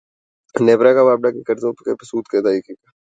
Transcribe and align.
نیپرا 0.55 0.91
کا 0.93 1.01
واپڈا 1.01 1.29
کے 1.31 1.41
قرضوں 1.47 1.71
پر 1.73 2.03
سود 2.03 2.25
کی 2.27 2.37
ادائیگی 2.37 2.61
سے 2.67 2.73
انکار 2.73 2.93